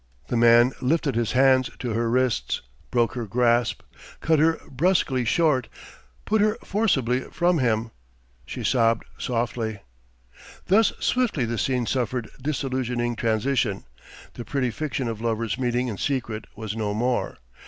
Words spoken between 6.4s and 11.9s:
her forcibly from him. She sobbed softly.... Thus swiftly the scene